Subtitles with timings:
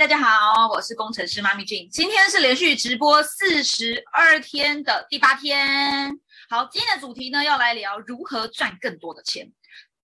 [0.00, 1.86] 大家好，我是工程师妈咪俊。
[1.90, 6.18] 今天是连续直播四十二天的第八天。
[6.48, 9.52] 好，今天的主题呢，要来聊如何赚更多的钱。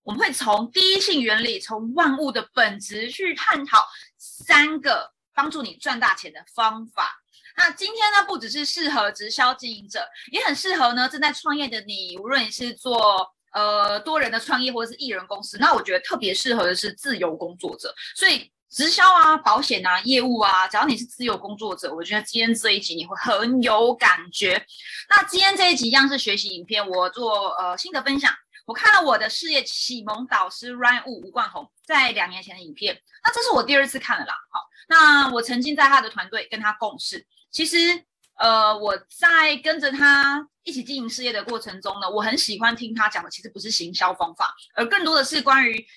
[0.03, 3.87] 我们会从第一性原理，从万物的本质去探讨
[4.19, 7.19] 三个帮助你赚大钱的方法。
[7.57, 17.91] 那今天呢，不只是适合直销经营者，也很适合呢正在创业的你，无论你是做呃多人的创业或者是艺人公司，那我觉得特别适合的是自由工作者。
[18.15, 18.51] 所以。
[18.69, 24.65] 直销啊，保险啊，业务啊，只要你是自由工作者，我觉得今天这一集你会很有感觉。
[25.09, 28.33] 那今天这一集一样是学习影片，我做呃新的分享。
[28.65, 34.33] 我看了我的事业启蒙导师 Ryan Wu 吴冠宏在两年前的影片，那这是我第二次看了啦。
[34.51, 38.03] 好，那我曾经在他的团队跟他共事，其实
[38.37, 45.87] 呃我在跟着他一起经营事业的过程中呢，我很喜欢听他讲的，其实不是行销方法，而更多的是关于。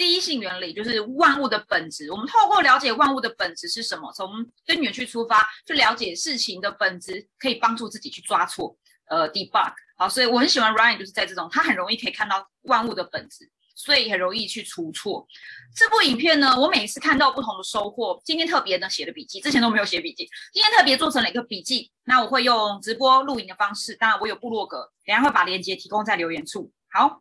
[0.00, 2.10] 第一性原理就是万物的本质。
[2.10, 4.30] 我们透过了解万物的本质是什么，从
[4.64, 8.74] 根源去出发，去了解事情的本质，可以帮助自己去抓错，
[9.10, 9.74] 呃，debug。
[9.98, 15.28] 好，所以我很喜欢 Ryan，就是在这种他很容易可以看到万物的本质，所以很容易去出错。
[15.76, 18.18] 这部影片呢，我每次看到不同的收获。
[18.24, 21.92] 今天特别呢写了笔记，之前都没有写笔记，今天特别做成了一个笔记。
[22.04, 26.72] 那我会用直播录影的方式，当然我有部落格，等下会把链接提供在留言处。
[26.90, 27.20] 好。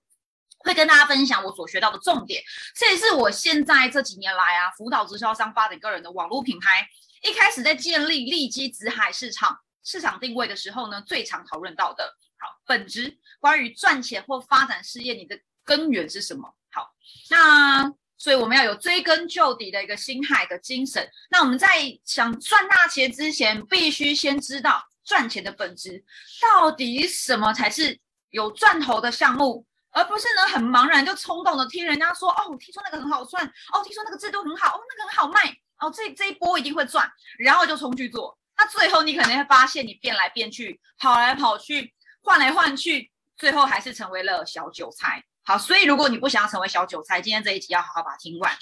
[0.59, 2.43] 会跟大家分享我所学到的重点，
[2.75, 6.87] 这也是我现在这几年来啊辅导直销商发展个人的网络品牌。
[7.21, 16.55] 一开始在建立利基紫海市场市场定位的时候呢，最常讨论到的，好本质关于赚钱或发展事业，你的根源是什么？
[16.71, 16.93] 好，
[17.29, 21.09] 那所以我们要有追根究底的一个心海的精神。
[21.29, 21.67] 那我们在
[22.05, 26.03] 想赚大钱之前，必须先知道赚钱的本质
[26.41, 27.99] 到底什么才是
[28.29, 29.65] 有赚头的项目。
[29.91, 37.09] 而不是呢，很茫然就冲动的听人家说，哦，听说那个很好赚，哦，听说那个制度很好，哦，那个很好卖，哦，这这一波一定会赚，
[37.39, 45.23] 然后就冲去做，那最后你可能会发现，你变来变去，跑来跑去，换来换去，最后还是成为了小韭菜。
[45.43, 48.55] 好，所以如果你不想要成为小韭菜，今天这一集要好好把它听完。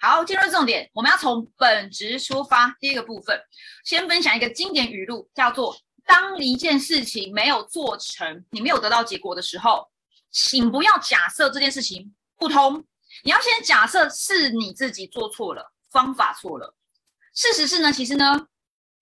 [0.00, 2.72] 好，进入重点，我们要从本质出发。
[2.78, 3.36] 第一个部分，
[3.84, 5.76] 先分享一个经典语录，叫做：
[6.06, 9.90] 当一件事情没有做成，你没有得到结果的时候。
[10.30, 12.84] 请不要假设这件事情不通，
[13.24, 16.76] 你要先假设是你自己做错了，方法错了。
[17.34, 18.48] 事实是呢，其实呢，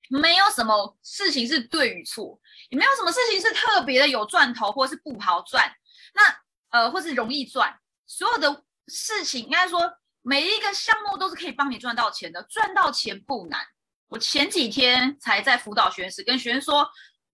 [0.08, 5.70] 没有什么事情是对与错，也没有什么事情是特别的有赚头或是不好赚。
[6.14, 13.60] 那呃，或是容易赚，所有的事情应该说每一个项目都是可以帮你赚到钱的，赚到钱不难。
[14.08, 16.88] 我前几天才在辅导学员时跟学员说。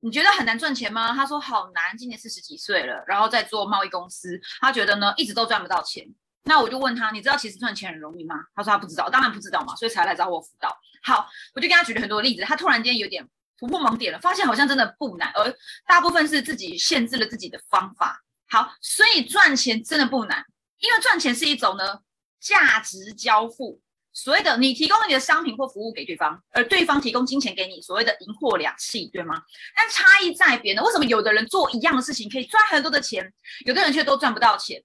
[0.04, 1.14] 你觉得很难赚钱吗？
[1.14, 6.04] 他说好难，今年四十几岁了，然后在做贸易公司，他觉得呢一直都赚不到钱。
[6.42, 8.34] 那我就问他，你知道其实赚钱很容易吗？
[8.52, 10.76] 他说他不知道，当然不知道嘛，所以才来找我辅导。
[11.04, 13.24] 好，我就跟他举了很多例子，他突然间有点
[13.56, 15.54] 突破盲点了，发现好像真的不难，而
[15.86, 18.20] 大部分是自己限制了自己的方法。
[18.48, 20.44] 好，所以赚钱真的不难，
[20.80, 22.00] 因为赚钱是一种呢
[22.40, 23.80] 价值交付。
[24.12, 29.42] 所谓的你提供了你的商品或服务给对方，而对方提供金钱给你，所谓的银货两讫，对吗？
[29.74, 30.82] 但差异在别呢？
[30.82, 33.32] 为什么有的人做一样的事情可以赚很多的钱，
[33.64, 34.82] 有的人却都赚不到钱？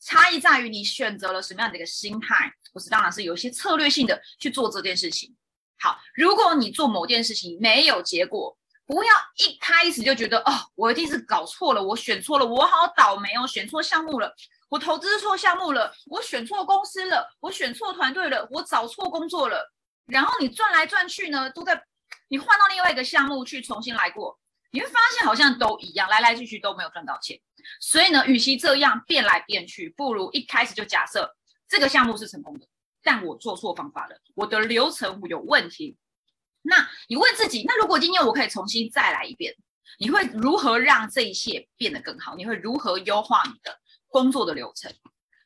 [0.00, 2.90] 差异在于你选择了什么样的一个心态，不是？
[2.90, 5.34] 当然是有一些策略性的去做这件事情。
[5.78, 14.34] 好，如果你做某件事情没有结果，不要一开始就觉得哦，我一定是搞错了，我选错了，我好倒霉哦，选错项目了。
[14.68, 19.72] 我投资错项目了，我选错公司了，我选错团队了，我找错工作了。
[20.06, 21.82] 然后你转来转去呢，都在
[22.28, 24.38] 你换到另外一个项目去重新来过，
[24.70, 27.40] 你会发现好像都一样，来来去去都没有赚到钱。
[27.80, 31.34] 所以呢，与其这样变来变去，不如一开始就假设
[31.68, 32.66] 这个项目是成功的，
[33.02, 35.96] 但我做错方法了，我的流程有问题。
[36.62, 39.54] 那你问自己，那如果今天我可以重新再来一遍，
[39.98, 42.34] 你会如何让这一切变得更好？
[42.36, 43.78] 你会如何优化你的？
[44.14, 44.94] 工作的流程，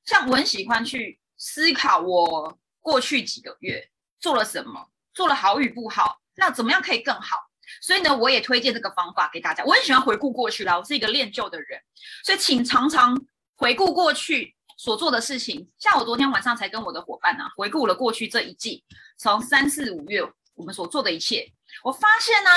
[0.05, 3.89] 像我很喜欢去思考我过去几个月
[4.21, 7.49] 做了什么，做了好与不好，那怎么样可以更好？
[7.81, 9.65] 所以呢，我也推荐这个方法给大家。
[9.65, 11.81] 我很喜欢回顾过去啦，我是一个练旧的人，
[12.23, 13.19] 所以请常常
[13.57, 15.71] 回顾过去所做的事情。
[15.79, 18.85] 像我昨天晚上才跟我的伙伴啊，回顾了过去这一季，
[19.17, 20.21] 从三四五月
[20.53, 21.51] 我们所做的一切，
[21.83, 22.51] 我发现呢，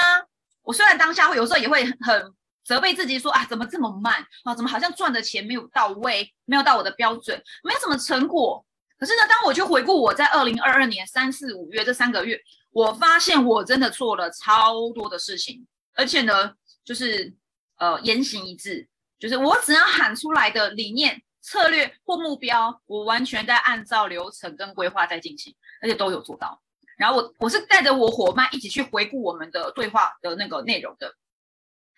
[0.64, 2.36] 我虽然当下会有时候也会很。
[2.63, 4.54] 责备自己说啊，怎么这么慢啊？
[4.56, 8.66] 怎么好像赚的钱没有到位，没有到我的标准，没有什么成果。
[8.98, 12.40] 可是呢，当我去回顾我在二零二二年三四五月这三个月，
[12.72, 15.66] 我发现我真的做了超多的事情，
[15.96, 16.54] 而且呢，
[16.86, 17.34] 就是
[17.78, 18.88] 呃言行一致，
[19.19, 26.62] 就是我只要喊出来的理念、策略或目标，我完全在按照流程跟规划在进行，而且都有做到。
[26.96, 31.12] 然后我我是带着我伙伴一起去回顾我们的对话的那个内容的，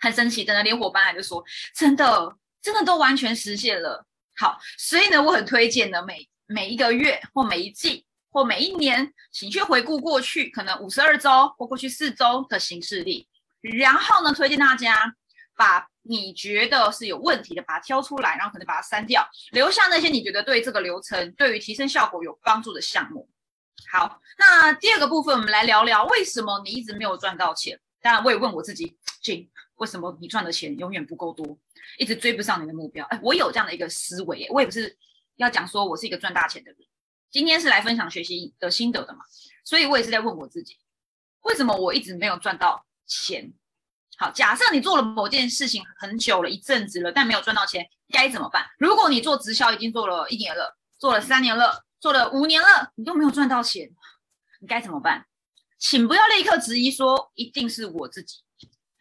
[0.04, 1.42] 很神奇，真的，连伙伴还就说，
[1.74, 4.06] 真的，真的都完全实现了。
[4.36, 13.26] 好，所以呢，我很推荐呢，每每一个月或每一季或每一年，请去回顾过去可能五十二周或过去四周的行事历，
[13.62, 15.16] 然后呢，推荐大家
[15.56, 23.30] 把你觉得是有问题的，把它挑出来，然后可能把它删掉，留下那些你觉得对这个流程对于提升效果有帮助的项目。
[23.90, 27.80] 好，那第二个部分，我们来聊聊为什么你一直没有赚到钱。
[28.04, 31.58] 当然，我也问我自己 j 为什么你赚的钱永远不够多？
[31.98, 34.98] 一直追不上你的目标，哎，我有这样的一个思维，我也不是
[35.38, 36.80] 要讲说我是一个赚大钱的人，
[37.32, 39.20] 今天是来分享学习的心得的嘛，
[39.64, 40.78] 所以我也是在问我自己，
[41.44, 43.54] 为什么我一直没有赚到钱？
[44.18, 48.66] 好，假设你做了某件事情很久了一阵子了，但没有赚到钱，该怎么办？
[48.78, 53.90] 如果你做直销已经做了一年了，做了三年了，做了五年了，你都没有赚到钱，
[54.60, 55.26] 你该怎么办？
[55.84, 58.38] 请不要立刻质疑说一定是我自己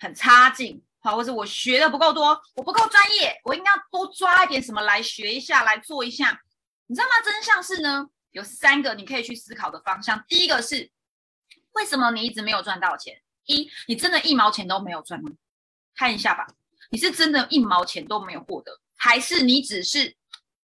[0.01, 0.83] 很差劲。
[0.99, 6.43] 好，或者我学的不够多，我不够专业，我应该要多抓一点什么来学一下，来做一下。
[6.87, 7.13] 你知道吗？
[7.25, 10.25] 真相是呢，有三个你可以去思考的方向。
[10.27, 10.91] 第一个是，
[11.75, 13.23] 为什么你一直没有赚到钱？
[13.47, 15.31] 一，你真的一毛钱都没有赚吗？
[15.95, 16.49] 看一下吧，
[16.91, 20.17] 你是真的一毛钱都没有获得，还是你只是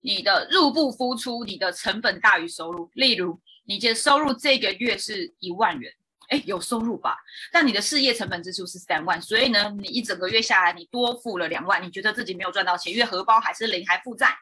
[0.01, 2.89] 你的入不敷出，你的成本大于收入？
[2.95, 5.93] 例如，你的收入这个月是一万元。
[6.27, 7.17] 哎，有收入吧？
[7.51, 14.37] 但你的事业成本支出是三万，所以呢，你一整个月下来，你多付了两万，你觉得自己没有赚到钱，因为荷包还是零，还负债，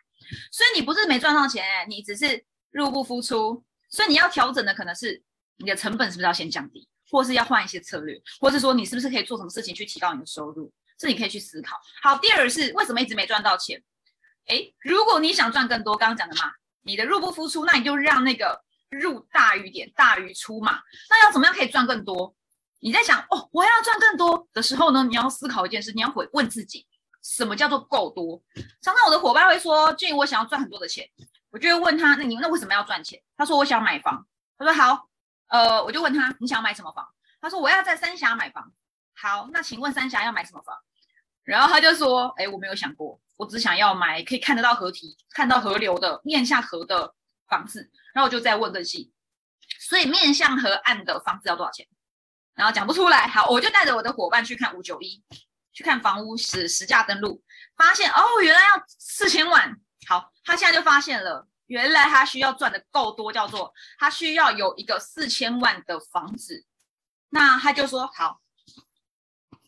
[0.51, 3.63] 所以你不是没赚到钱，你只是入不敷出。
[3.87, 5.21] 所以你要调整的可能是
[5.57, 11.77] 你的成本是不是要先降低，或是要换一些策略，或是说你是不是可以做什么事情去提高你的收入，这你可以去思考。
[12.01, 13.81] 好，第二是为什么一直没赚到钱？
[14.47, 16.51] 哎，如果你想赚更多，刚刚讲的嘛，
[16.81, 18.64] 你的入不敷出，那你就让那个。
[18.89, 20.79] 入大于点，大于出嘛？
[21.09, 22.35] 那要怎么样可以赚更多？
[22.79, 25.03] 你在想哦，我要赚更多的时候呢？
[25.03, 26.85] 你要思考一件事，你要回问自己，
[27.23, 28.41] 什么叫做够多？
[28.81, 31.09] 常常我的伙伴会说，俊，我想要赚很多的钱，
[31.49, 33.21] 我就会问他，那你那为什么要赚钱？
[33.35, 34.25] 他说我想买房。
[34.57, 35.09] 他说好，
[35.47, 37.07] 呃，我就问他，你想买什么房？
[37.41, 38.71] 他说我要在三峡买房。
[39.13, 40.77] 好，那请问三峡要买什么房？
[41.43, 47.13] 然后他就说，哎，我没有想过，我只想要买可以看得到河堤、看到河流的面向河的
[47.47, 47.91] 房子。
[48.13, 49.11] 然后我就再问更细，
[49.79, 51.87] 所以面向河岸的房子要多少钱？
[52.53, 53.27] 然后讲不出来。
[53.27, 55.21] 好，我就带着我的伙伴去看五九一，
[55.73, 57.43] 去看房屋实实价登录，
[57.75, 59.77] 发现哦，原来要四千万。
[60.07, 66.65] 好，他现在就发现了，原来他需要赚的够多，叫做他需要有一个四千万的房子。
[67.29, 68.39] 那他就说好，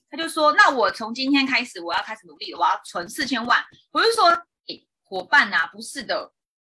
[0.09, 3.65] 他就说那我从今天开始我要开始努力了，我要存四千万。
[3.91, 4.45] 我就说，
[5.03, 6.31] 伙伴呐，不是的。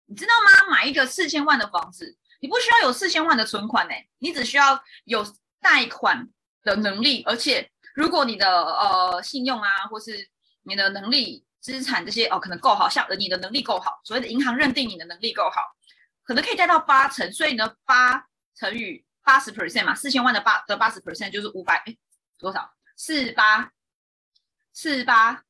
[0.08, 0.70] 你知道吗？
[0.70, 5.22] 买一个四千万的房子，你不需要有四千万的存款呢，你只需要有
[5.60, 6.26] 贷款
[6.62, 10.30] 的能力，而且如果你的呃信用啊，或是
[10.62, 15.60] 你的能力、资产这些哦，可能够好，像你的能力够好，所谓的银行认定你的能力够好，
[16.24, 18.24] 可能可以贷到八成，所以呢，八
[18.56, 21.94] 乘以八十 percent 嘛，四千万的八的八十 percent 就是五百，哎，
[22.38, 22.72] 多少？
[22.96, 23.70] 四八
[24.72, 25.44] 四八，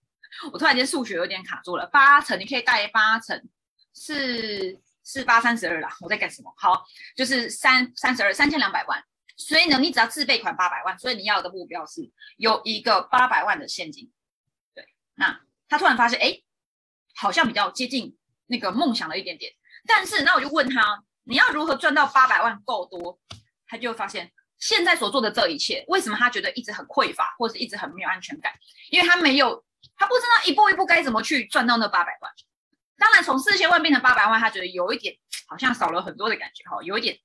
[0.52, 3.48] 我突然间数学有点卡住了，八成你可以贷八成。
[3.98, 6.52] 是四八三十二啦，我在干什么？
[6.56, 6.84] 好，
[7.16, 9.02] 就是三三十二三千两百万，
[9.36, 14.12] 所以呢，你只要自备款八百万，所以你要的目标是有一个八百万的现金。
[14.74, 14.84] 对，
[15.14, 16.40] 那他突然发现，哎，
[17.16, 19.52] 好像比较接近那个梦想了一点点。
[19.86, 23.18] 但是，那我就问他，你要如何赚到八百万够多？
[23.66, 28.52] 他就发现现在所做的这一切，为什么他觉得一直很匮乏，或者一直很没有安全感？
[28.90, 29.64] 因为他没有，
[29.96, 32.32] 他不知道一步一步该怎么去赚到那八百万。
[32.98, 37.16] 当然，从四千万变成八百万，他觉得有一点好像少了很多的感觉哈，有一点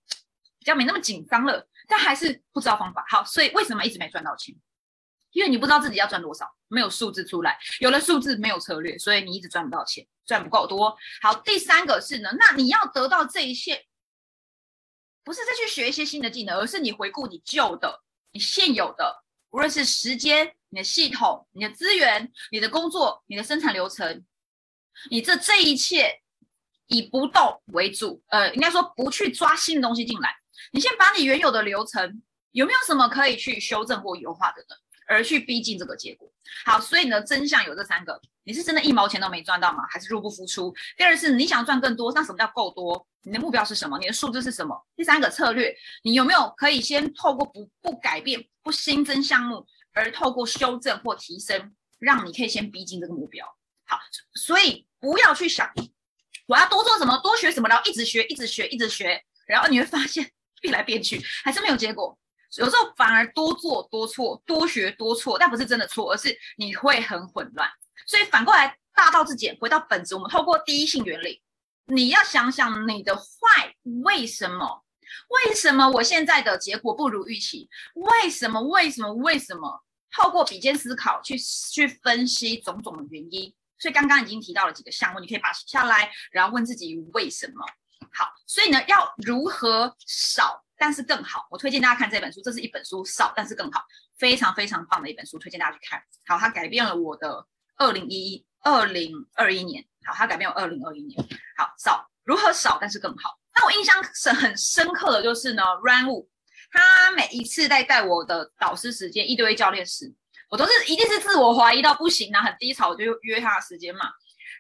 [0.59, 3.03] 比较没那么紧张了，但还是不知道方法。
[3.09, 4.55] 好，所以为什么一直没赚到钱？
[5.31, 10.95] 因为你不知道自己要赚多少，没有数字出来，有了数字没有策略，所以你一直赚不到钱，赚不够多。
[11.23, 13.83] 好，第三个是呢，那你要得到这一切，
[15.23, 24.23] 不是再去学一些新的技能，而是你回顾你旧的、你现有的，无论是时间、你的系统、你的资源、你的工作、你的生产流程。
[25.09, 26.21] 你这这一切
[26.87, 30.35] 以不动为主，呃，应该说不去抓新的东西进来。
[30.71, 32.21] 你先把你原有的流程
[32.51, 34.75] 有没有什么可以去修正或优化的呢？
[35.05, 36.31] 而去逼近这个结果。
[36.65, 39.83] 好，所以呢，真相有这三个：你是真的一毛钱都没赚到吗？
[39.89, 40.73] 还是入不敷出？
[40.97, 43.05] 第二是你想赚更多，那什么叫够多？
[43.23, 43.97] 你的目标是什么？
[43.99, 44.75] 你的数字是什么？
[44.95, 53.45] 第三个策略，你有没有可以先透过不不改变、不新增项目，而透过修正或提升，让你可以先逼近这个目标？
[54.35, 55.71] 所以不要去想
[56.47, 60.29] 我要多做什么，多学什么，然后一直学，一直学，一直学，然后你会发现
[60.61, 62.17] 变来变去，还是没有结果。
[62.57, 67.67] 有时候反而多做多错，多学多错，但不是真的错，而是你会很混乱。
[68.05, 71.41] 所以反过来大道至简，回到本质，我们透过第一性原理，
[71.85, 73.73] 你要想想你的坏
[74.03, 74.83] 为什么？
[75.29, 77.69] 为什么我现在的结果不如预期？
[77.95, 78.61] 为什么？
[78.61, 79.13] 为什么？
[79.13, 79.83] 为什么？
[80.15, 83.53] 透过比肩思考去去分析种种的原因。
[83.83, 87.65] 所以刚刚已经提到了几个项目，你可以把它下来，然后问自己为什么。
[88.13, 91.45] 好，所以呢，要如何少但是更好？
[91.51, 93.83] 我推荐大家看这本书，这是一本书，少但是更好，
[94.17, 96.01] 非常非常棒的一本书，推荐大家去看。
[96.25, 99.85] 好，它改变了我的二零一一二零二一年。
[100.05, 101.21] 好，它改变我二零二一年。
[101.57, 103.37] 好，少如何少但是更好？
[103.53, 106.25] 那我印象是很深刻的就是呢，Run Wu，
[106.71, 110.13] 他每一次在带我的导师时间，一堆教练时，
[110.53, 114.11] 我都是一定是自我怀疑到不行啊，很低潮，我就约他的时间嘛。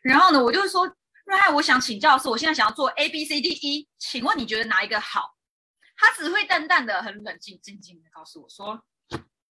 [0.01, 0.87] 然后呢，我就说
[1.25, 5.35] 瑞海我想请教的是，我现在想要做 A B C D E，请问你觉得哪一个好？
[5.95, 8.83] 他只会淡淡的、很冷静、静静的告诉我说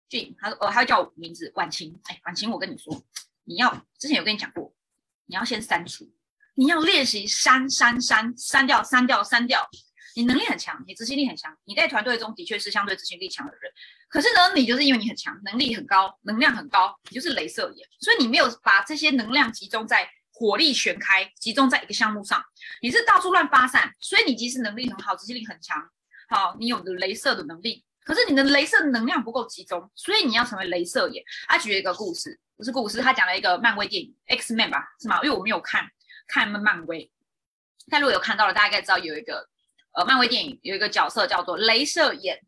[0.09, 2.93] 俊，他说，呃，他叫我名字婉晴，哎，婉晴，我跟你说，
[3.45, 4.75] 你要之前有跟你讲过，
[5.27, 6.13] 你要先删除。
[6.55, 9.71] 你要练习删删删删掉删掉删掉。
[10.15, 13.73] 你能力很强，你执行力很强，你在团队中的确是相对执行力强的人。
[14.09, 22.45] 可是呢，你就是因为你很强，能力很高，能量很高，你就是镭射眼，所以你没有把这些能量集中在火力全开，集中在一个项目上，
[22.81, 23.93] 你是到处乱发散。
[24.01, 25.83] 所以你即使能力很好，执行力很强，
[26.29, 31.25] 好，你有镭射的能力，可是你的镭射能量不够集中，所以你要成为镭射眼。
[31.49, 35.21] 他举了一个故事，不是故事，他讲了一个漫威电影 X Man 吧，是吗？
[35.23, 35.89] 因为我没有看。
[36.29, 37.11] 看漫威，
[37.91, 39.51] 但如果有看到了，大概知道有一个
[39.93, 42.41] 呃漫威电影有一个角色叫做镭射眼，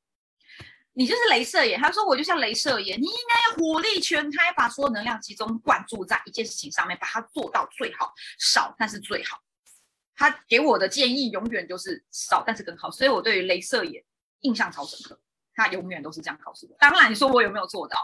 [0.93, 1.81] 你就是镭射眼。
[1.81, 9.39] 他说我就像镭射眼，你应该要火力全开，把所有能量集中灌注在一件事情上面，把它做到最好，少但是最好。
[10.17, 14.03] 他给我的建议永远就是少但是更好，所以我对于镭射眼
[14.41, 15.21] 印象超深刻。
[15.55, 16.77] 他永远都是这样告诉我。
[16.79, 17.97] 当然你说我有没有做到？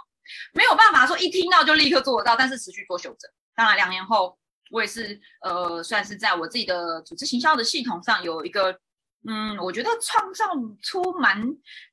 [0.53, 3.31] 没有办法说一听到就立刻做得到，但是持续做修正。
[3.55, 4.37] 当然两年后。
[4.73, 8.79] 我也是，呃，算是在我自己的组织行销的系统上有一个，
[9.27, 10.47] 嗯，我觉得创造
[10.83, 11.43] 出蛮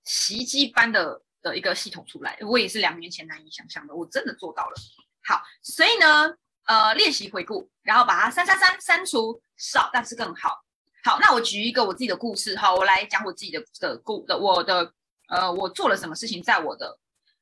[0.04, 2.38] 奇迹般的的一个系统出来。
[2.42, 4.76] 我也是两年前难以想象的，我真的做到了。
[5.26, 6.34] 好，所以呢，
[6.66, 10.64] 呃，练习回顾，然后把它删删删删除少，但是更好。
[11.04, 14.94] 好，那我举一个我自己的故事，哈，我来讲我自己的的故的我的，
[15.30, 16.98] 呃，我做了什么事情，在我的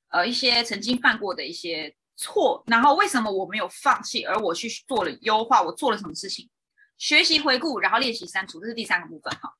[0.09, 1.95] 呃一些曾经犯过的一些。
[2.17, 5.61] 错，然后为什么我没有放弃，而我去做了优化？
[5.61, 6.49] 我做了什么事情？
[6.97, 9.53] 学习回顾，然后练习删除，这是第三个部分哈。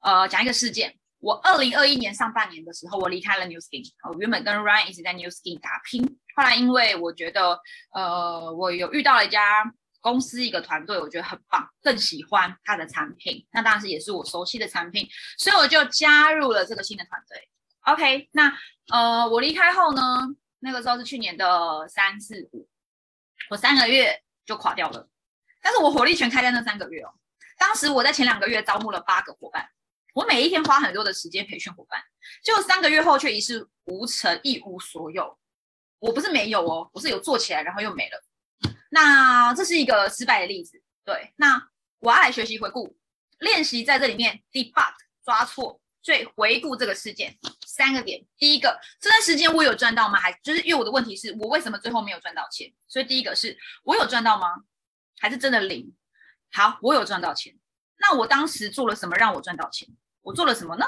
[0.00, 6.04] 呃，讲一个事件，我二零二一年上半年的时候，我离开了 New Skin，我原本跟 Ryan 一直在 New Skin 打拼，
[6.36, 7.58] 后来因为我觉得，
[7.94, 9.64] 呃，我有遇到了一家
[10.00, 17.48] 公司，一个团队，我觉得很棒，更喜欢他的产品，那当时也是我熟悉的产品，所以我就加入了这个新的团队。
[17.86, 18.52] OK，那
[18.92, 20.02] 呃，我离开后呢？
[20.60, 22.66] 那个时候是去年的三四五，
[23.50, 25.08] 我三个月就垮掉了，
[25.64, 27.10] 但是我火力全开在那三个月哦。
[27.56, 29.66] 当时我在前两个月招募了八个伙伴，
[30.12, 31.98] 我每一天花很多的时间培训伙伴，
[32.44, 35.38] 就三个月后却一事无成，一无所有。
[36.00, 38.22] 我不是没有哦，我是有做起来，然后又没了。
[38.90, 40.82] 那这是一个失败的例子。
[41.02, 42.94] 对，那我要来学习回顾
[43.38, 44.92] 练习，在这里面 debug
[45.24, 45.80] 抓错。
[46.02, 47.34] 所以回顾这个事件，
[47.66, 48.22] 三个点。
[48.36, 50.20] 第一个，这段时间我有赚到吗？
[50.20, 52.70] 还就是因为我的问题是我为什么最后没有赚到钱？
[52.86, 54.48] 所以第一个是我有赚到吗？
[55.24, 55.90] 还是真的零？
[56.52, 57.54] 好，我有赚到钱。
[57.96, 59.88] 那我当时做了什么让我赚到钱？
[60.20, 60.84] 我做了什么呢？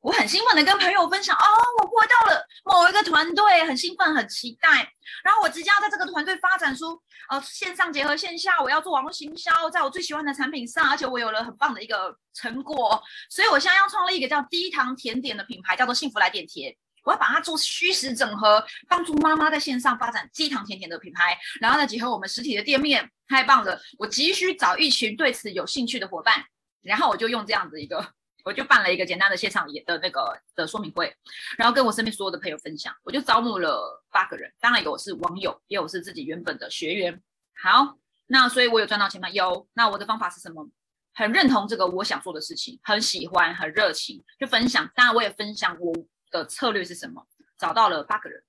[0.00, 1.44] 我很兴奋的跟朋友分享，哦，
[1.82, 4.90] 我获到了某一个团队，很兴奋，很期待。
[5.22, 6.98] 然后我即将要在这个团队发展出，
[7.28, 13.02] 呃，线上结合线下，我要做网络行销，在我最喜欢的产品上，而且我有了很棒的一个成果。
[13.28, 16.74] 所以我现在要创立一个叫低糖甜点的品牌，叫做幸福来点甜。
[17.04, 23.80] 我要把它做虚实整合，帮助妈妈在线上发展鸡糖甜甜的品牌，然后再结合我们实体的店面，太棒了！
[23.98, 26.44] 我急需找一群对此有兴趣的伙伴，
[26.82, 28.12] 然后我就用这样子一个。
[28.44, 31.10] 我就办了一个简单的现场演的那个的说明会，
[31.56, 37.22] 然后跟我身边所有的朋友分享，我就招募了八个人，当然有是网友，也有是自己原本的学员。
[37.62, 37.96] 好，
[38.26, 39.30] 那所以我有赚到钱吗？
[39.30, 39.66] 有。
[39.72, 40.68] 那我的方法是什么？
[41.14, 44.86] 很认同这个我想做的事情，很喜欢，很热情，就分享。
[44.94, 45.94] 当然我也分享我
[46.34, 47.24] 的策略是什么，
[47.56, 48.42] 找到了八个人。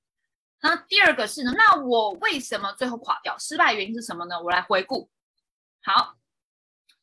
[0.62, 1.54] 那第二个是呢？
[1.56, 3.38] 那我为什么最后垮掉？
[3.38, 4.42] 失败原因是什么呢？
[4.42, 5.10] 我来回顾。
[5.84, 6.16] 好，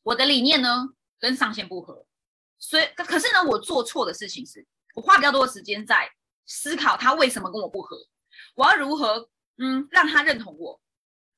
[0.03, 2.05] 我的理念呢跟上线不合。
[2.59, 6.11] 所以，可是呢，我做错的事情是，我花比较多的时间在
[6.45, 7.95] 思考他为什么跟我不合，
[8.55, 10.81] 我要如何嗯让他认同我。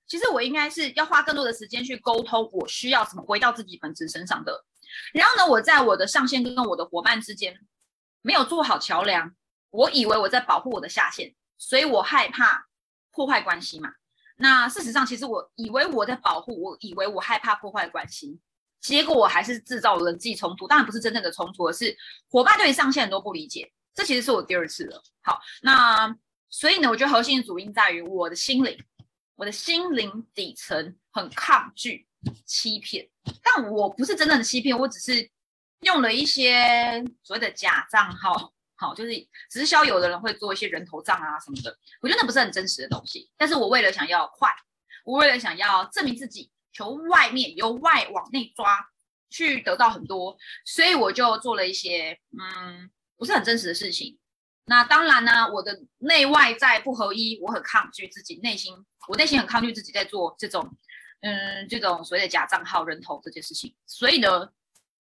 [0.08, 4.66] 其实我应该是要花更多的时间去沟通我需要什么，回到自己本质身上的。
[5.14, 7.60] 然后呢，我在我的上线跟我的伙伴之间，
[8.26, 9.36] 没有做好桥梁，
[9.70, 12.66] 我以为我在保护我的下线，所以我害怕
[13.12, 13.94] 破坏关系嘛。
[14.38, 18.40] 那事实上，其实我以为我在保护，我以为我害怕破坏关系，
[18.82, 20.68] 结果我还是制造了人际冲突。
[20.68, 21.96] 当然不是真正的冲突，而是
[22.28, 23.72] 伙伴对上线都不理解。
[23.94, 25.04] 这其实是我第二次了。
[25.22, 26.18] 好，那
[26.50, 28.76] 所以呢，我觉得核心的主因在于我的心灵，
[29.36, 32.08] 我的心灵底层很抗拒
[32.44, 33.08] 欺骗，
[33.44, 35.30] 但我不是真正的欺骗，我只是
[35.86, 38.52] 用了一些所谓的假账号。
[38.78, 39.12] 好，就是
[39.50, 43.32] 直销有的人会做一些人头账啊什么的，我觉得那不是很真实的东西。
[43.38, 44.54] 但是我为了想要快，
[45.06, 48.86] 我为了想要证明自己，从外面由外往内抓，
[49.30, 54.20] 去得到很多，所以我就做了一些嗯不是很真实的事情。
[54.66, 58.76] 那当然呢，我的内外在不合一，我很抗拒自己内心，
[59.08, 60.76] 我内心很抗拒自己在做这种
[61.22, 63.74] 嗯这种所谓的假账号人头这件事情。
[63.86, 64.50] 所以呢，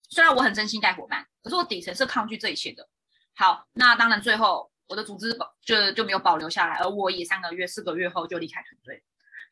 [0.10, 2.88] 虽然我很真心带伙伴，可是我底层是抗拒这一切的。
[3.36, 9.04] 好，那当然最后我的组织保就就没有保留下来，而我也三个月、四个月后就离开团队。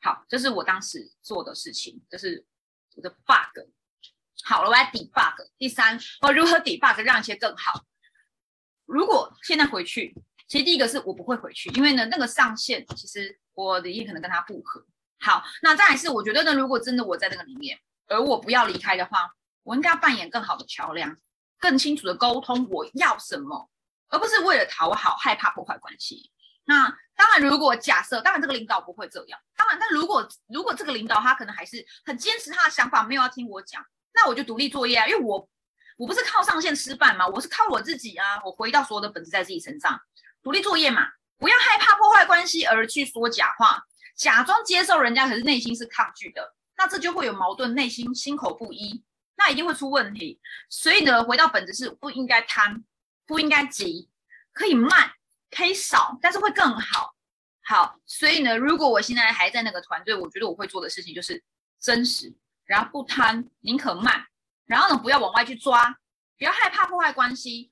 [0.02, 2.46] 好，这是我当时做的事情，这是
[2.96, 3.68] 我的 bug。
[4.46, 5.50] 好了，我来 debug。
[5.58, 7.86] 第三，我如何 debug 让一切更好？
[8.86, 10.14] 如果现在回去，
[10.48, 14.86] 其实第一个是我不会回去，因为呢那个上限其实我的意可能跟他不合。
[15.20, 19.34] 好，那再来是我觉得呢，如果真的我在那个里面，而我不要离开的话，
[19.64, 21.18] 我应该扮演更好的桥梁，
[21.60, 23.70] 更清楚的沟通我要什么。
[24.10, 26.30] 而不是为了讨好，害怕破坏关系。
[26.66, 29.40] 那当然，如果假设，当然这个领导不会这样。
[29.58, 35.08] 当然，但如果如果这个领导他可能还是很坚持他的想法，没有要听我讲，那我就独立作业啊。
[35.08, 35.50] 因为我
[35.98, 38.40] 我不是靠上线吃饭嘛，我是靠我自己啊。
[38.46, 40.00] 我回到所有的本质在自己身上，
[40.44, 43.84] 独立作业嘛，不要害怕破坏关系而去说假话，
[44.16, 46.54] 假装接受人家，可是内心是抗拒的。
[46.78, 49.04] 那这就会有矛盾，内心心口不一，
[49.46, 50.40] 那一定会出问题。
[50.70, 52.84] 所以呢，回到本质是不应该贪。
[53.26, 54.10] 不应该急，
[54.52, 55.14] 可以慢，
[55.50, 57.16] 可以少，但是会更好。
[57.64, 61.42] 好，所以呢，如果我现在还在那个团队，我觉得我会做的事情就是
[61.80, 64.26] 真实，然后不贪，宁可慢，
[64.66, 65.98] 然后呢，不要往外去抓，
[66.38, 67.72] 不要害怕破坏关系，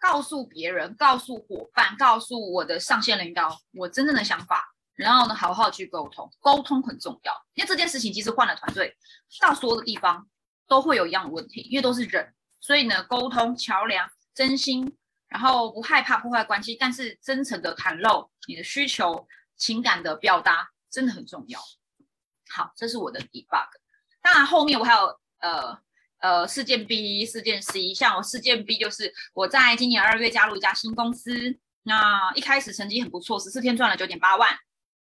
[0.00, 8.96] 告诉别人，告诉伙伴，告诉我的上线领导我真正的想法，然后呢，好好去沟通，沟通很重要，因为这件事情其实换了团队，
[9.42, 10.26] 到所有的地方
[10.66, 14.08] 都会有一样的问题，因为都是人，所以呢，沟通桥梁。
[14.34, 14.94] 真心，
[15.28, 19.26] 然后不害怕破坏关系，但是真诚的袒露你的需求、
[19.56, 21.58] 情感的表达真的很重要。
[22.50, 23.66] 好，这是我的 debug。
[24.20, 25.78] 当然后面我还有呃
[26.18, 27.94] 呃事件 B、事件 C。
[27.94, 34.54] 像我事件 B 就是我在今年二月加入一家新公司，那一开始成绩很不错，十四天赚了九点八万。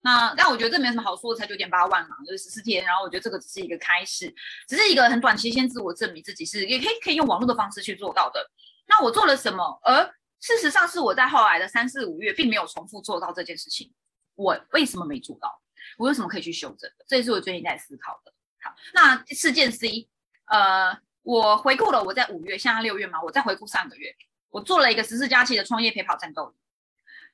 [0.02, 2.84] 那但我觉得这没什么好说的，才九点八万嘛，就是十四天。
[2.84, 4.32] 然后我觉得这个只是一个开始，
[4.68, 8.50] 只是一个很短期先自我证明自己是也可以可以用网络的方式去做到的。
[8.86, 9.80] 那我做了什么？
[9.82, 10.04] 而
[10.40, 13.92] 事实上是我在后来的三四五月并没有重复做到这件事情。
[14.34, 15.62] 我为什么没做到？
[15.98, 17.04] 我有什么可以去修正的？
[17.06, 18.32] 这也是我最近在思考的。
[18.60, 20.08] 好，那事件 C，
[20.46, 24.14] 呃，我回顾了我在五月，现在六月嘛，我再回顾上个月，
[24.50, 26.54] 我做了一个十四加七的创业陪跑战斗，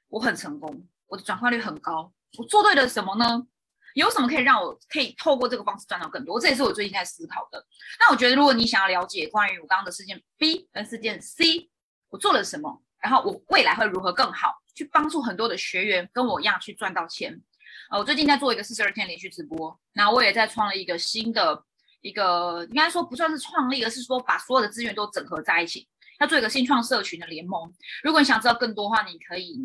[0.08, 2.12] 我很成功，我的转化率很高。
[2.36, 3.46] 我做对了什么呢？
[3.94, 6.38] 有什么可以让我可以透过这个方式赚到更多？
[6.38, 7.64] 这也是我最近在思考的。
[7.98, 11.68] 那我觉得，如果你想要了解关于我刚刚的事件 B 跟事件 C，
[12.08, 17.42] 我做了什么，然后我未来会如何更好，去帮助很多的学员跟我一样去赚到钱。
[17.90, 21.64] 呃，我最近在做一个四十二天连续直播，那我也在创了一个新的
[22.02, 25.88] 一个，应该说不算是创立，而是说把所有的资源都整合在一起，
[26.20, 27.72] 要做一个新创社群的联盟。
[28.04, 29.58] 如果你想知道更多的话，你可以，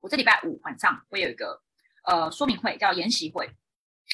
[0.00, 1.60] 我这礼拜五晚上会有一个。
[2.06, 3.50] 呃，说明会叫研习会，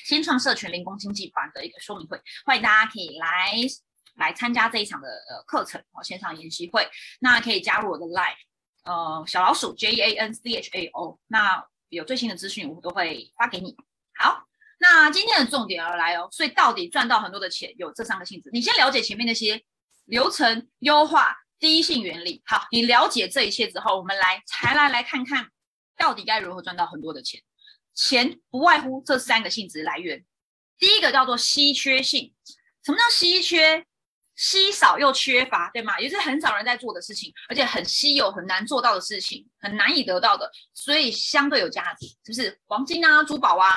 [0.07, 3.53] 新创社群零工经济版的一个说明会，欢迎大家可以来
[4.17, 6.89] 来参加这一场的呃课程哦，线上研习会。
[7.21, 8.35] 那可以加入我的 Live，
[8.85, 13.77] 呃，小老鼠 J A N C H A O，那有最新的资讯我都会发给你。
[14.15, 14.47] 好，
[14.79, 19.63] 那今天的重点而来哦，所以到底赚到很多的钱有这三个性质，你先了解前面那些
[20.07, 22.43] 流程优化第一性原理。
[22.47, 25.49] 好，你了解这一切之后，我们来才来来看看
[25.99, 27.43] 到底该如何赚到很多的钱。
[27.95, 30.25] 钱不外乎这三个性质来源，
[30.79, 32.35] 第一个叫做稀缺性。
[32.85, 33.87] 什么叫稀缺？
[34.35, 36.01] 稀少又缺乏，对吗？
[36.01, 42.59] 也是很少人在做的事情，而且很稀有、很难做到的事情，很难以得到的，所以相对有价值，是不是？
[42.67, 43.71] 黄金啊，珠宝啊，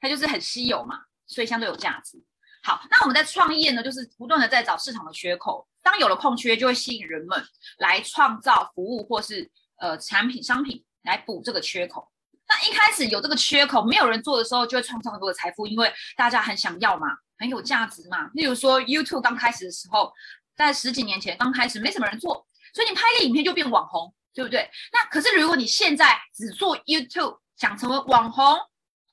[0.00, 2.22] 它就是很稀有嘛，所以相对有价值。
[2.64, 7.42] 好，那我们在创业呢，就是不断的在找市场的缺口，当有了空缺，就会吸引人们
[7.78, 12.10] 来创造服务或是呃产品、商品来补这个缺口。
[12.54, 18.30] 那一开始有这个缺口，没有人做的时候，就会创造很多的财富，因为大家很想要嘛，很有价值嘛。
[18.34, 20.12] 例如说，YouTube 刚开始的时候，
[20.54, 24.70] 在十几年前刚开始，没什么人做，所以你拍个影片就变网红，对不对？
[24.92, 28.56] 那可是如果你现在只做 YouTube，想成为网红，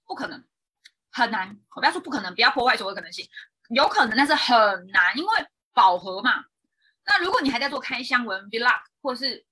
[0.06, 0.44] 不可能，
[1.12, 1.58] 很难。
[1.76, 3.28] 我不要说不可能，不要破坏所有可能性，
[3.70, 4.56] 有可能，但是很
[4.92, 5.32] 难，因为
[5.74, 6.44] 饱和嘛。
[7.06, 9.44] 那如果你还在做开箱文 Vlog，或是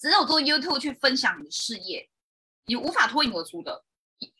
[0.00, 2.08] 只有做 YouTube 去分享你的事业，
[2.68, 3.84] 你无法脱颖而出的。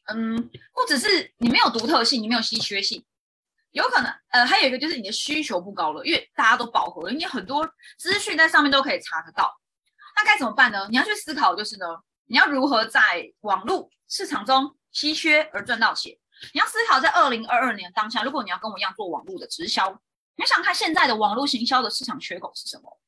[0.06, 3.04] 嗯，或者是你没有独特性，你没有稀缺性，
[3.72, 4.10] 有可能。
[4.30, 9.52] 呃，还有一个就是你的需求不高了，因为大家都饱和了，你很多资讯在上面都可以查得到。
[10.16, 10.86] 那该怎么办呢？
[10.90, 11.86] 你要去思考，就是呢，
[12.26, 16.16] 你要如何在网络市场中稀缺而赚到钱？
[16.54, 20.00] 你要思考在二零二二年当下，如果你要跟我一样做网络的直销，
[20.36, 22.98] 你想看现在的网络行销的市场缺口是什么？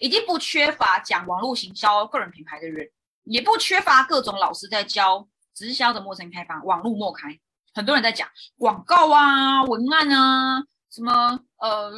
[0.00, 2.88] 已经不缺乏讲网络行销个人品牌的人，
[3.24, 7.38] 也不缺乏各种老师在教直销的陌生开发、网络陌开，
[7.74, 11.92] 很多人在讲广告啊、文案啊，什么呃，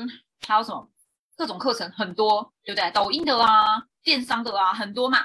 [0.47, 0.91] 还有什么
[1.37, 2.91] 各种课程很多，对不对？
[2.91, 3.87] 抖音的啊。
[4.07, 5.19] 电商的啊很多嘛，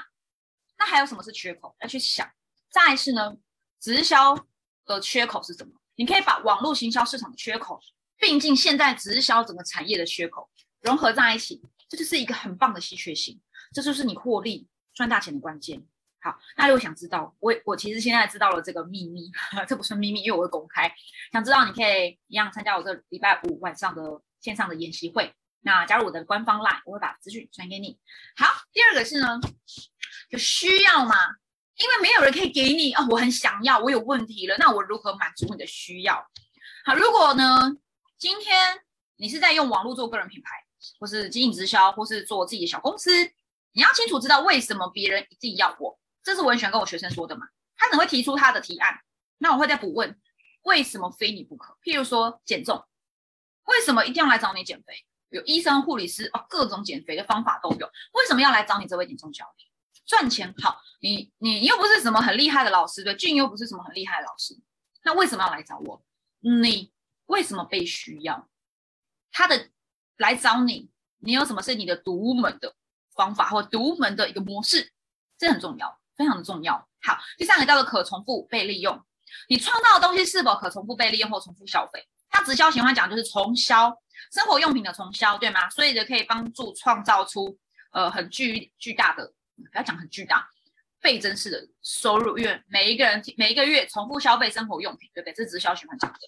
[0.76, 2.28] 那还有什么是缺口要去想？
[2.68, 3.36] 再是呢，
[3.80, 4.36] 直销
[4.84, 5.72] 的缺口是什么？
[5.94, 7.80] 你可以把网络行销市场的缺口
[8.18, 13.40] 并进现在直销整个产业的缺口融合在一起，这就是一个很棒的稀缺性，
[13.72, 15.86] 这就是你获利赚大钱的关键。
[16.22, 19.28] 好，那如果想知道，我我其实现在知道了这个秘密，
[19.66, 20.92] 这不是秘密，因为我会公开。
[21.32, 24.02] 想知道你可以一样参加我这礼拜五晚上的
[24.40, 25.34] 线上的研习会。
[25.64, 27.98] 那加入我的官方 line，我会把资讯传给你。
[28.36, 29.40] 好，第二个是呢，
[30.30, 31.14] 就需要嘛，
[31.76, 36.14] 因为没有人可以给你啊，我很想要，我有问题了，那我如何满足你的需要？
[36.84, 37.76] 好，如果呢，
[38.18, 38.80] 今天
[39.16, 40.50] 你是在用网络做个人品牌，
[40.98, 43.24] 或是经营直销，或是做自己的小公司，
[43.72, 47.46] 你要清楚知道为什么别人一定要我，这是我很喜欢跟我学生说的嘛。
[47.76, 49.00] 他可能会提出他的提案，
[49.38, 50.20] 那我会再补问，
[50.62, 51.76] 为什么非你不可？
[51.82, 52.84] 譬如说减重，
[53.64, 54.94] 为什么一定要来找你减肥？
[55.30, 57.86] 有医生、护理师哦，各种减肥的方法都有。
[58.12, 59.68] 为什么要来找你这位减重教练？
[60.04, 64.54] 赚钱好，你你又不是什么很厉害的老师，对，俊又不是什么很厉害的老师，
[65.04, 66.04] 那为什么要来找我？
[66.40, 66.92] 你
[67.26, 68.48] 为什么被需要？
[69.30, 69.70] 他的
[70.18, 72.76] 来找你，你有什么是你的独门的
[73.14, 74.92] 方法或独门的一个模式？
[75.38, 76.74] 这很重要，非常的重要。
[77.02, 79.00] 好，第三个叫做可重复被利用，
[79.48, 82.06] 你创造的东西是否可重复被利用或重复消费？
[82.30, 83.96] 他直销喜欢讲就是重销。
[84.30, 85.68] 生活用品的重销，对吗？
[85.68, 87.58] 所以呢，可以帮助创造出
[87.90, 90.48] 呃很巨巨大的，不要讲很巨大，
[91.00, 95.34] 倍增式的收入，因为每一个人每一个月重复消费生活用品，对不对？
[95.34, 96.18] 这是直销喜欢讲的。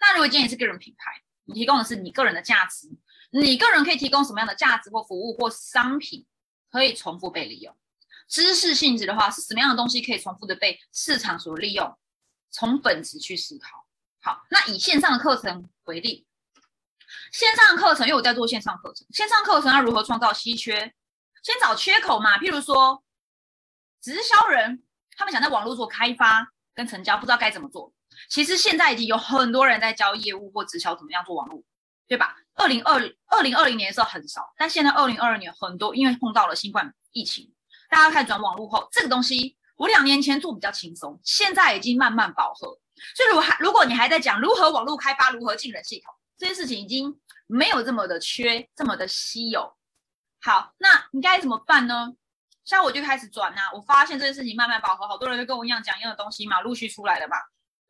[0.00, 1.12] 那如果今天你是个人品牌，
[1.44, 2.88] 你提供的是你个人的价值，
[3.30, 6.26] 你个人可以提供什么样的价值或服务或商品
[6.70, 7.76] 可以重复被利用？
[8.28, 11.98] 知识性质的话，是什么样的东西可以重复的被市场所利用？
[12.50, 13.86] 从本质去思考。
[14.20, 16.26] 好，那以线上的课程为例。
[17.30, 20.94] 线上课程，因为我在做线上课程，线上课程要如何创造稀缺？
[21.42, 22.38] 先找缺口嘛。
[22.38, 23.02] 譬如说，
[24.00, 24.82] 直销人
[25.16, 27.92] 他们想在网络做开发跟成交，不知道该怎么做。
[28.28, 31.62] 其实现在已经有很多人在教业务或直销怎么样做网络，
[32.06, 32.36] 对吧？
[32.54, 37.50] 二零二二零二零年的时候很少，但现在二零二二年很多，因为碰到了新冠疫情，
[37.92, 42.66] 大家开始转网络后，这个东西我两年前做比较轻松，现在已经慢慢饱和。
[43.14, 46.10] 所以如还如果你还在讲如何网络开发，如何进人系统。
[46.38, 47.14] 这件事情已经
[47.46, 49.70] 没有这么的缺，这么的稀有。
[50.40, 52.14] 好，那你该怎么办呢？
[52.64, 57.36] 像我就开始转啊，我发现这件事情慢慢饱和，好多人都跟我一样讲一样的东西嘛，陆续出来了嘛，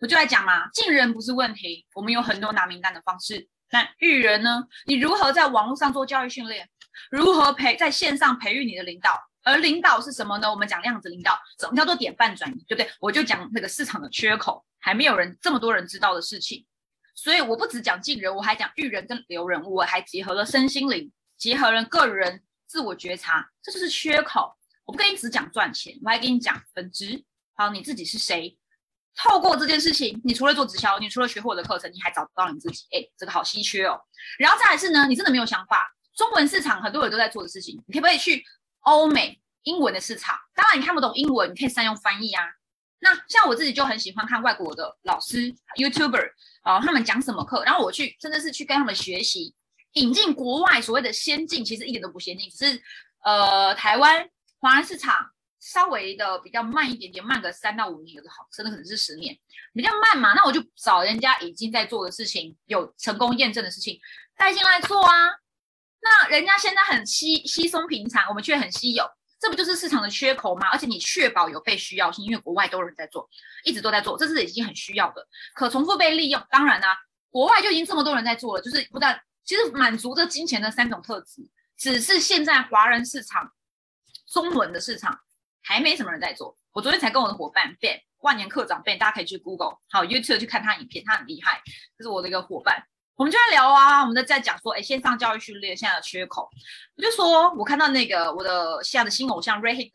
[0.00, 0.68] 我就来讲嘛。
[0.70, 3.48] 进人不是问题，我们有很多拿名单的方式。
[3.70, 4.64] 那育人呢？
[4.86, 6.68] 你如何在网络上做教育训练？
[7.08, 9.16] 如何培在线上培育你的领导？
[9.42, 10.50] 而领导是什么呢？
[10.50, 12.90] 我们讲量子领导，什么叫做典范转移，对不对？
[13.00, 16.66] 我就讲那个市场的缺口，还没有人这么多人知道的事情。
[17.14, 24.54] 所以我不只讲进人，我还讲育人跟留人，我还结合了身心灵，结合了个人自我觉察，这就是缺口。
[24.84, 27.22] 我不跟你只讲赚钱，我还跟你讲本质。
[27.54, 28.56] 好，你自己是谁？
[29.14, 32.86] 透过这件事情，你除了做直销，你除了学我的课程，你还找不到你自己。
[32.92, 34.00] 哎，这个好稀缺哦。
[34.38, 35.94] 然后再来是呢，你真的没有想法。
[36.16, 38.42] 中文市场很多人都在做的事情，你可不可以去
[38.82, 40.38] 欧美英文的市场？
[40.54, 42.44] 当然你看不懂英文，你可以善用翻译啊。
[43.00, 46.30] 那像我自己就很喜欢看外国的老师 YouTuber
[46.62, 49.54] 啊，他们讲什么课，然后我去真的是去跟他们学习，
[49.94, 52.82] 引进国外所谓的先进，其实一点都不先进，只是
[53.24, 54.28] 呃台湾
[54.60, 59.36] 华人市场稍微的比较慢一点点，慢个三到五年有的好，真的可能是十年
[59.74, 63.98] 比较慢嘛，那我就找人家已经在做的事情，有成功验证的事情
[64.36, 65.30] 带进来做啊，
[66.02, 69.08] 那人家现在很稀稀松平常，我们却很稀有。
[69.40, 70.68] 这不就是市场的缺口吗？
[70.68, 73.28] 而且你确保有被需要性，因为国外都有人在做，
[73.64, 76.40] 一直都在做，这是已经很需要的，可重复被利用。
[76.48, 76.96] 当然啦，
[77.28, 81.42] 国外就已经这么多人在做了，就是不但其实满足这金钱的三种特质，
[81.76, 83.52] 只是现在华人市场
[84.28, 85.18] 中文的市场
[85.60, 86.56] 还没什么人在做。
[86.72, 91.60] 我昨天才跟我的伙伴 Ben 万年课长 Ben，大家可以去 Google 好 YouTube 去看他影片，他很厉害，
[91.98, 92.86] 这是我的一个伙伴。
[93.16, 96.48] 我们就在聊啊，我们在在讲说，哎，线上教育训练现在的缺口。
[96.96, 99.92] 我就说我看到那个我的现在的新偶像 Ray Hid，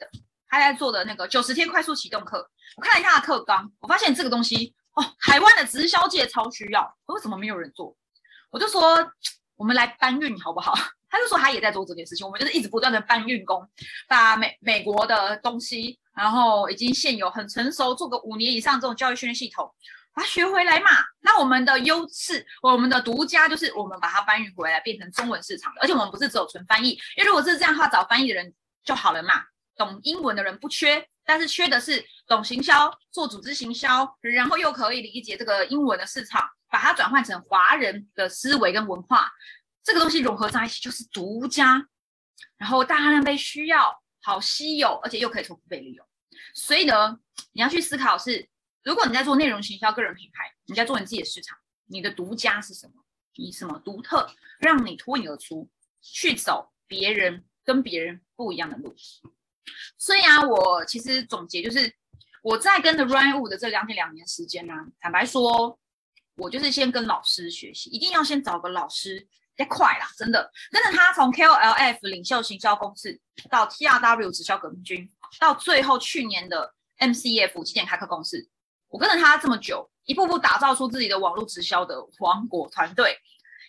[0.48, 7.96] 他在做的那个九十天快速启动课，我看了一下他的课纲，我发现这个东西哦，台湾的直销界超需要，为什么没有人做？
[8.52, 8.98] 我就说
[9.56, 10.74] 我们来搬运好不好？
[11.10, 13.68] 他就说他也在做这件事情，我们就是一直不断的搬运工，
[14.08, 19.74] 把美美国的东西，然后已经现有很成熟，做个五年以上这种教育训练系统，
[20.18, 20.90] 把它学回来嘛。
[21.20, 28.52] 那我们的优势，我们的独家就是我们把它搬运回来，变成中文市场的，而且我们不是只有纯翻译，因为如果是这样的话，找翻译的人
[28.84, 29.44] 就好了嘛。
[29.76, 39.32] 懂英文的人不缺，但是缺的是懂行销、做组织行销，然后又可以理解这个英文的市场，把它转换成华人的思维跟文化。
[39.84, 41.86] 这个东西融合在一起就是独家，
[42.58, 46.04] 然后大量被需要，好稀有，而且又可以重复被利用。
[46.56, 47.20] 所以呢，
[47.52, 48.50] 你要去思考是，
[48.88, 53.04] 如果你在做内容行销、个人品牌，你在做你自己的市场，你的独家是什么？
[53.36, 54.26] 你什么独特，
[54.60, 55.70] 让你脱颖而出，
[56.02, 58.96] 去走别人跟别人不一样的路。
[59.98, 61.94] 所以啊，我其实总结就是，
[62.42, 65.78] 我在跟着 Ryan Wu 的这两天两年时间呢，坦白说，
[66.38, 69.28] 我就是先跟老师学习，一定要先找个老师。
[69.58, 73.20] 太快啦，真的跟着他从 KOLF 领袖行销公司
[73.50, 78.48] 到 TRW 直销革命军，到最后去年的 MCF 基点开课公司，
[78.90, 83.18] 我跟着他这么久，一步步打造出自己的网络直销的王国团队，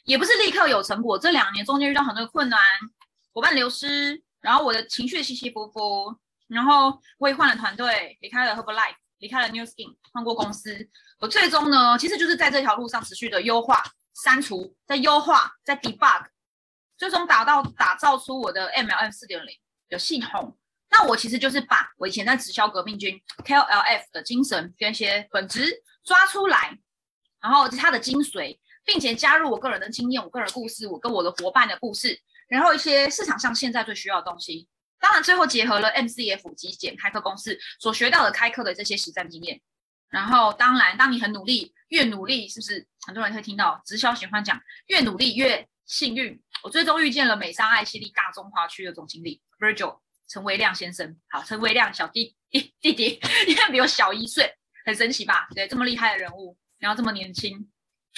[0.04, 1.18] 也不是立刻有成果。
[1.18, 2.60] 这两年中间遇到很多困难，
[3.32, 6.16] 伙伴流失，然后我的情绪起起伏伏，
[6.48, 10.88] 然后我也换了团队，离开了 Herbalife，离开了 New Skin，换过公司。
[11.18, 13.82] 我最终呢，其实就是在这条路上持续的优化。
[14.24, 16.26] 删除，再优化，再 debug，
[16.96, 19.56] 最终打到打造出我的 MLM 四点零
[19.88, 20.58] 的系统。
[20.98, 26.76] 那我其实就是把我以前在直销革命军 KLF 的精神跟一些本质抓出来，
[27.40, 34.66] 然后它的精髓，并且加入我个人的经验、我个人故事、我跟我的伙伴的故事，然后一些市场上现在最需要的东西。
[34.98, 39.60] 当然，最后结合了 MCF 极简开课公式所学到的开课的这些实战经验。
[40.08, 46.42] 然后，当然，当你很努力，越努力，是不是很多人会听到直销喜欢讲，越努力越幸运。
[46.64, 51.16] 我最终遇见了美商爱希利大中华区的总经理 Virgil 陈维亮先生。
[51.28, 54.52] 好，陈维亮小弟弟弟弟，因为比我小一岁，
[54.84, 55.48] 很神奇吧？
[55.54, 57.68] 对，这么厉害的人物，然后这么年轻。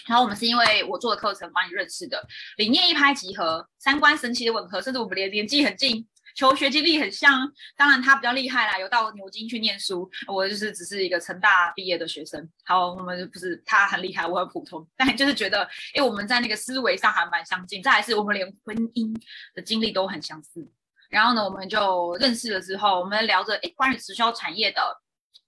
[0.06, 6.06] 然后我们是因为我做的课程把你认识的，理念一拍即合，三观神奇的吻合，甚至我们连年纪很近。
[6.36, 12.48] 求学经历很像，当然他比较厉害啦，有到牛津去念书，我就是只是一个成大毕业的学生。
[12.64, 17.82] 好，我们不是他很厉害，我很普通，但就是觉得，哎，我们在那个思维上还蛮相近。
[17.82, 19.12] 再来是我们连婚姻
[19.54, 20.70] 的经历都很相似。
[21.10, 24.80] 然后呢，我们就认识了之后，我们聊着，哎，关于直销产业的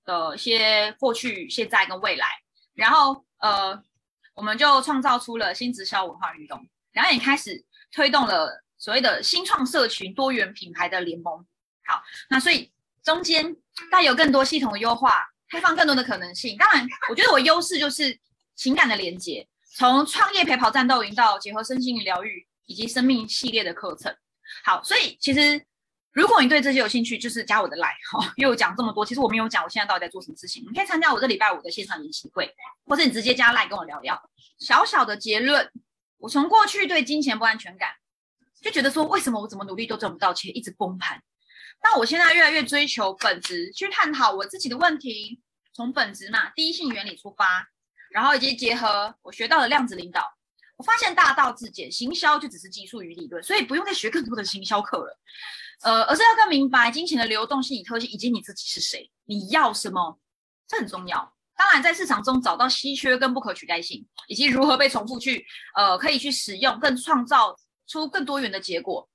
[0.05, 2.27] 的一些过去、现在跟未来。
[2.75, 3.83] 然后，呃，
[4.35, 6.61] 我们就创造出了新直销文化运动，
[6.93, 8.61] 然后也开始推动了。
[8.77, 11.47] 所谓的新创社群多元品牌的联盟，
[11.87, 12.73] 好，那所以
[13.05, 13.55] 中间
[13.93, 16.57] 带有更多系统的优化，开放更多的可能性。
[16.57, 18.19] 当然，我觉得我优势就是
[18.57, 19.47] 情感的连接，
[19.77, 24.13] 从创业陪跑战斗营到结合身心疗愈以及生命系列的课程。
[24.65, 25.65] 好，所以其实
[26.13, 30.65] 如果你对这些有兴趣，就是加我的 line 哈，因为我讲这么多，其实我没有讲我现在到底在做什么事情。
[30.69, 32.55] 你可以参加我这礼拜五的线上研习会，
[32.87, 34.21] 或者你直接加 line 跟我聊聊。
[34.59, 35.71] 小小的结论，
[36.19, 37.91] 我从过去对金钱不安全感。
[38.61, 41.21] 就觉得说，为什么我怎么努力都挣不到钱，一直崩盘？
[41.83, 45.41] 那我现在越来越追求本质，去探讨我自己的问题，
[45.73, 47.67] 从本质嘛，第一性原理出发，
[48.13, 50.33] 然后以及结合我学到的量子领导，
[50.83, 55.17] 我发现大道至简，行销就只是技术与理论，所以不用再学更多的行销课了，
[55.85, 60.19] 呃，而是要更明白金钱的流动性与特性，以及你自己是谁，你要什么，
[60.67, 61.33] 这很重要。
[61.57, 67.57] 当然，在市场中找到稀缺跟不可取代性，以及如何被重复去，呃，可以去使用，更创造。
[67.89, 69.07] 出更多元的结果，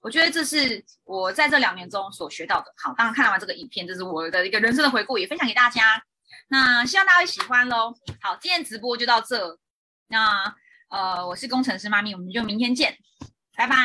[0.00, 2.74] 我觉得这是我在这两年中所学到的。
[2.76, 6.02] 好，当然看完这个影片，这是我的一个人生的回顾，也分享给大家。
[6.48, 7.94] 那希望大家会喜欢喽。
[8.20, 9.56] 好，今天直播就到这。
[10.08, 10.52] 那
[10.88, 12.96] 呃，我是工程师妈咪，我们就明天见，
[13.56, 13.76] 拜拜。